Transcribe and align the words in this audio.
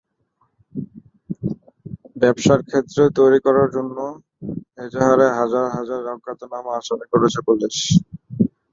ব্যবসার 2.21 2.59
ক্ষেত্র 2.63 2.97
তৈরি 3.17 3.39
করার 3.45 3.67
জন্য 3.75 3.97
এজাহারে 4.79 5.27
হাজার 5.39 5.65
হাজার 5.75 6.01
অজ্ঞাতনামা 6.13 6.71
আসামি 6.79 7.05
করেছে 7.11 7.39
পুলিশ। 7.47 7.77